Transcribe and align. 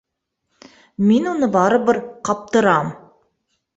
Мин 1.09 1.29
уны 1.33 1.49
барыбер 1.57 1.99
ҡаптырам... 2.31 2.91